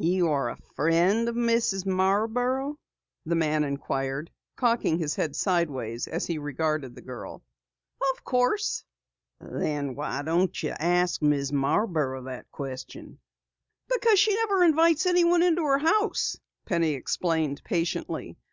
[0.00, 1.86] "You are a friend of Mrs.
[1.86, 2.76] Marborough?"
[3.24, 7.44] the man inquired, cocking his head sideways as he regarded the girl.
[8.12, 8.82] "Of course."
[9.40, 11.52] "Then why do you not ask Mrs.
[11.52, 13.20] Marborough that question?"
[13.88, 18.36] "Because she never invites anyone into her house," Penny explained patiently.